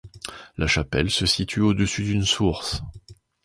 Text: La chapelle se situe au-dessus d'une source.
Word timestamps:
La 0.57 0.65
chapelle 0.65 1.11
se 1.11 1.27
situe 1.27 1.61
au-dessus 1.61 2.01
d'une 2.01 2.25
source. 2.25 2.81